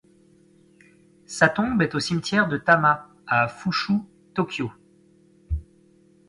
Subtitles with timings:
[1.27, 3.99] Sa tombe est au cimetière de Tama, à Fuchu,
[4.33, 4.71] Tokyo.